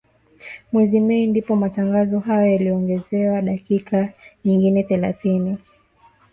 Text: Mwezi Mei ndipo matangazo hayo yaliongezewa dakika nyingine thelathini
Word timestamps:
Mwezi 0.71 0.99
Mei 0.99 1.27
ndipo 1.27 1.55
matangazo 1.55 2.19
hayo 2.19 2.51
yaliongezewa 2.51 3.41
dakika 3.41 4.13
nyingine 4.45 4.83
thelathini 4.83 5.57